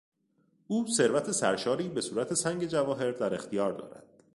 [0.67, 4.23] او ثروت سرشاری به صورت سنگ جواهر در اختیار دارد.